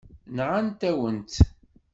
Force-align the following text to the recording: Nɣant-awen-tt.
Nɣant-awen-tt. 0.37 1.39